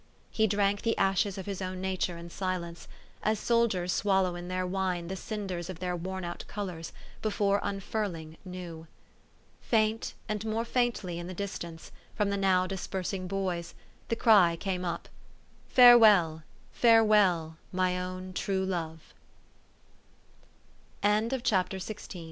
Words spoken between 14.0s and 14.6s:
the cry